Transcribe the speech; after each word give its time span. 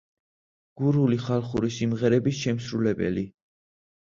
გურული 0.81 1.19
ხალხური 1.25 1.71
სიმღერების 1.75 2.41
შემსრულებელი. 2.47 3.29